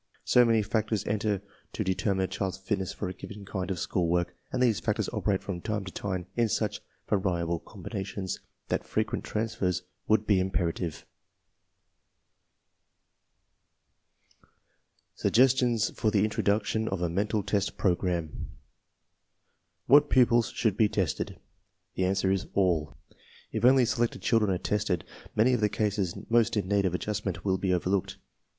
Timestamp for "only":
23.63-23.85